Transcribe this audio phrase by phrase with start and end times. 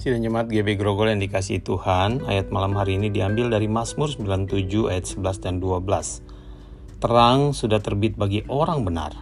[0.00, 4.88] Sidang Jemaat GB Grogol yang dikasih Tuhan, ayat malam hari ini diambil dari Mazmur 97
[4.88, 6.24] ayat 11 dan 12.
[7.04, 9.12] Terang sudah terbit bagi orang benar,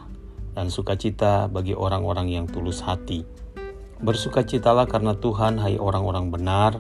[0.55, 3.27] dan sukacita bagi orang-orang yang tulus hati.
[4.07, 6.79] Bersukacitalah karena Tuhan, hai orang-orang benar,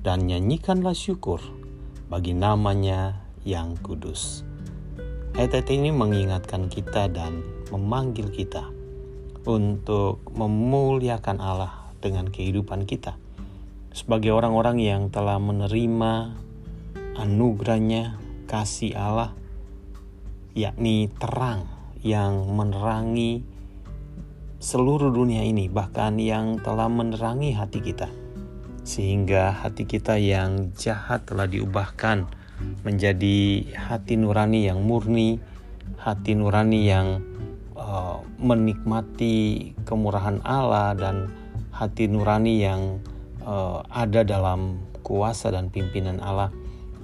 [0.00, 1.44] dan nyanyikanlah syukur
[2.08, 4.48] bagi namanya yang kudus.
[5.36, 8.64] Ayat-ayat ini mengingatkan kita dan memanggil kita
[9.44, 13.25] untuk memuliakan Allah dengan kehidupan kita
[13.96, 16.36] sebagai orang-orang yang telah menerima
[17.16, 19.32] anugerahnya kasih Allah
[20.52, 21.64] yakni terang
[22.04, 23.40] yang menerangi
[24.60, 28.12] seluruh dunia ini bahkan yang telah menerangi hati kita.
[28.84, 32.28] Sehingga hati kita yang jahat telah diubahkan
[32.84, 35.40] menjadi hati nurani yang murni
[35.96, 37.24] hati nurani yang
[37.72, 41.32] uh, menikmati kemurahan Allah dan
[41.72, 43.00] hati nurani yang
[43.46, 46.50] uh, ada dalam kuasa dan pimpinan Allah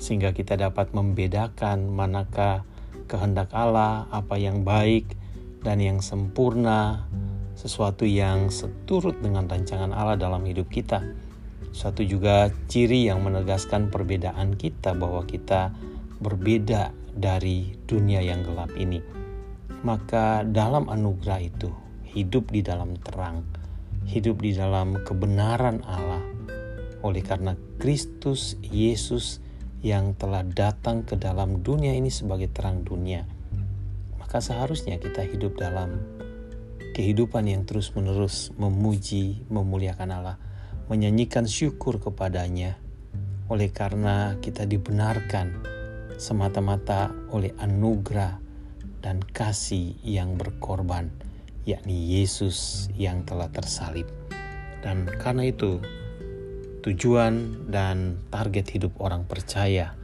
[0.03, 2.67] sehingga kita dapat membedakan manakah
[3.07, 5.07] kehendak Allah, apa yang baik
[5.63, 7.07] dan yang sempurna,
[7.55, 11.07] sesuatu yang seturut dengan rancangan Allah dalam hidup kita.
[11.70, 15.70] Suatu juga ciri yang menegaskan perbedaan kita bahwa kita
[16.19, 18.98] berbeda dari dunia yang gelap ini.
[19.87, 21.70] Maka dalam anugerah itu
[22.11, 23.47] hidup di dalam terang,
[24.05, 26.32] hidup di dalam kebenaran Allah,
[27.03, 29.42] oleh karena Kristus Yesus
[29.83, 33.27] yang telah datang ke dalam dunia ini sebagai terang dunia,
[34.22, 35.98] maka seharusnya kita hidup dalam
[36.95, 40.36] kehidupan yang terus-menerus memuji, memuliakan Allah,
[40.86, 42.78] menyanyikan syukur kepadanya,
[43.50, 45.67] oleh karena kita dibenarkan
[46.20, 48.39] semata-mata oleh anugerah
[49.03, 51.11] dan kasih yang berkorban,
[51.67, 54.06] yakni Yesus yang telah tersalib.
[54.78, 55.83] Dan karena itu,
[56.83, 59.95] tujuan dan target hidup orang percaya,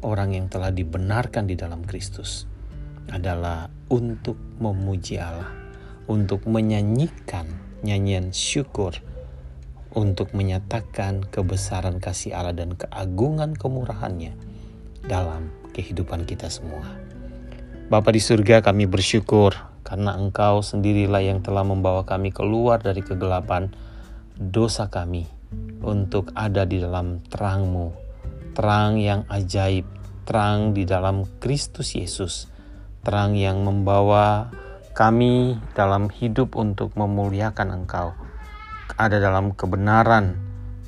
[0.00, 2.48] orang yang telah dibenarkan di dalam Kristus,
[3.12, 5.52] adalah untuk memuji Allah,
[6.08, 7.44] untuk menyanyikan
[7.84, 8.96] nyanyian syukur,
[9.92, 14.32] untuk menyatakan kebesaran kasih Allah dan keagungan kemurahannya
[15.04, 16.96] dalam kehidupan kita semua.
[17.92, 19.52] Bapa di surga kami bersyukur
[19.84, 23.68] karena Engkau sendirilah yang telah membawa kami keluar dari kegelapan
[24.40, 25.41] dosa kami
[25.82, 27.92] untuk ada di dalam terangmu,
[28.54, 29.84] terang yang ajaib,
[30.22, 32.48] terang di dalam Kristus Yesus,
[33.02, 34.50] terang yang membawa
[34.94, 38.14] kami dalam hidup untuk memuliakan Engkau,
[38.94, 40.38] ada dalam kebenaran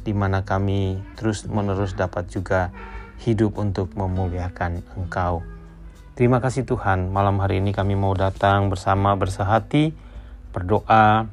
[0.04, 2.68] di mana kami terus-menerus dapat juga
[3.24, 5.40] hidup untuk memuliakan Engkau.
[6.14, 9.90] Terima kasih Tuhan, malam hari ini kami mau datang bersama bersahati,
[10.54, 11.26] berdoa,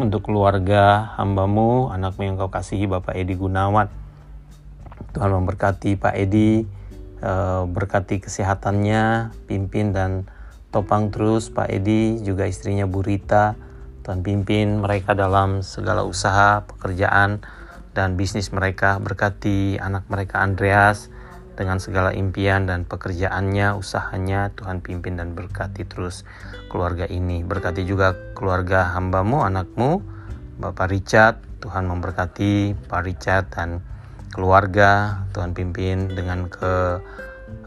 [0.00, 3.92] untuk keluarga hambamu, anakmu yang kau kasihi Bapak Edi Gunawan.
[5.12, 6.64] Tuhan memberkati Pak Edi,
[7.20, 10.24] eh, berkati kesehatannya, pimpin dan
[10.72, 13.54] topang terus Pak Edi, juga istrinya Bu Rita.
[14.00, 17.44] Tuhan pimpin mereka dalam segala usaha, pekerjaan,
[17.92, 18.96] dan bisnis mereka.
[18.96, 21.12] Berkati anak mereka Andreas,
[21.60, 26.24] dengan segala impian dan pekerjaannya, usahanya, Tuhan pimpin dan berkati terus
[26.72, 27.44] keluarga ini.
[27.44, 30.00] Berkati juga keluarga hambamu, anakmu,
[30.56, 33.84] Bapak Richard, Tuhan memberkati Pak Richard dan
[34.32, 37.04] keluarga, Tuhan pimpin dengan ke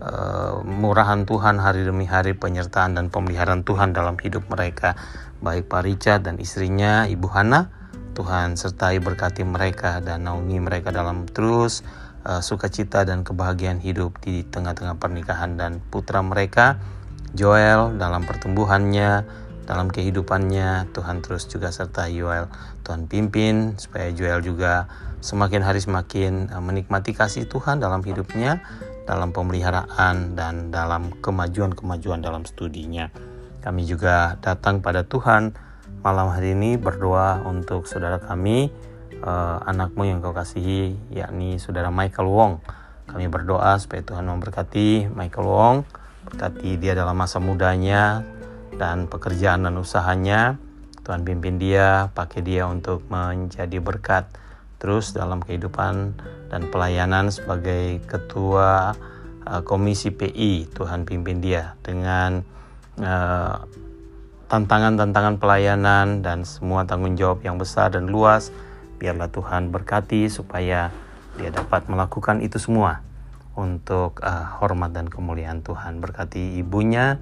[0.01, 4.97] uh, murahan Tuhan hari demi hari penyertaan dan pemeliharaan Tuhan dalam hidup mereka.
[5.45, 7.83] Baik Pak Richard dan istrinya Ibu Hana
[8.13, 11.81] Tuhan sertai berkati mereka dan naungi mereka dalam terus
[12.25, 16.79] uh, sukacita dan kebahagiaan hidup di tengah-tengah pernikahan dan putra mereka
[17.33, 19.25] Joel dalam pertumbuhannya
[19.63, 22.51] dalam kehidupannya Tuhan terus juga serta Joel.
[22.83, 24.91] Tuhan pimpin supaya Joel juga
[25.23, 28.59] semakin hari semakin uh, menikmati kasih Tuhan dalam hidupnya
[29.03, 33.11] dalam pemeliharaan dan dalam kemajuan-kemajuan dalam studinya.
[33.63, 35.55] Kami juga datang pada Tuhan
[36.03, 38.67] malam hari ini berdoa untuk saudara kami
[39.23, 42.53] uh, anakmu yang kau kasihi yakni saudara Michael Wong.
[43.07, 45.77] Kami berdoa supaya Tuhan memberkati Michael Wong
[46.23, 48.23] berkati dia dalam masa mudanya
[48.75, 50.55] dan pekerjaan dan usahanya.
[51.03, 54.23] Tuhan pimpin dia pakai dia untuk menjadi berkat
[54.79, 56.15] terus dalam kehidupan
[56.47, 58.95] dan pelayanan sebagai ketua
[59.43, 62.43] uh, komisi PI Tuhan pimpin dia dengan
[63.03, 63.67] uh,
[64.47, 68.51] tantangan-tantangan pelayanan dan semua tanggung jawab yang besar dan luas
[69.03, 70.87] biarlah Tuhan berkati supaya
[71.35, 73.03] dia dapat melakukan itu semua
[73.59, 75.99] untuk uh, hormat dan kemuliaan Tuhan.
[75.99, 77.19] Berkati ibunya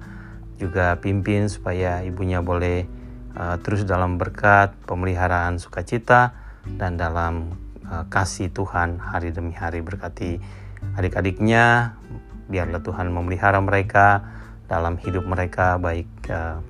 [0.62, 2.86] juga pimpin supaya ibunya boleh
[3.34, 6.38] uh, terus dalam berkat pemeliharaan sukacita
[6.78, 7.58] dan dalam
[7.90, 10.38] uh, kasih Tuhan hari demi hari berkati
[10.94, 11.98] adik-adiknya
[12.46, 14.22] biarlah Tuhan memelihara mereka
[14.70, 16.62] dalam hidup mereka baik uh,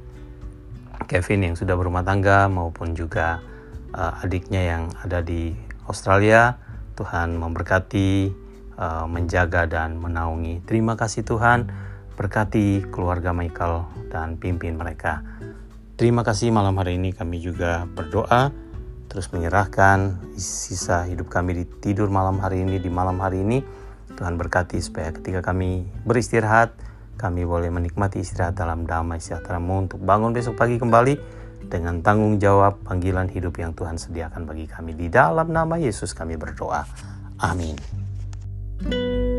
[1.04, 3.44] Kevin yang sudah berumah tangga maupun juga
[3.94, 5.52] uh, adiknya yang ada di
[5.86, 6.56] Australia
[6.96, 8.08] Tuhan memberkati
[8.76, 10.64] uh, menjaga dan menaungi.
[10.68, 11.68] Terima kasih Tuhan
[12.12, 15.24] berkati keluarga Michael dan pimpin mereka.
[15.96, 18.52] Terima kasih malam hari ini kami juga berdoa
[19.08, 23.60] terus menyerahkan sisa hidup kami di tidur malam hari ini di malam hari ini.
[24.12, 26.76] Tuhan berkati supaya ketika kami beristirahat
[27.16, 31.41] kami boleh menikmati istirahat dalam damai sejahtera-Mu untuk bangun besok pagi kembali
[31.72, 34.92] dengan tanggung jawab panggilan hidup yang Tuhan sediakan bagi kami.
[34.92, 36.84] Di dalam nama Yesus kami berdoa.
[37.40, 39.31] Amin